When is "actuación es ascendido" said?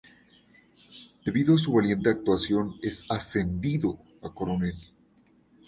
2.09-3.99